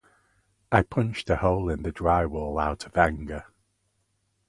[0.71, 3.45] I punched a hole in the drywall out of anger.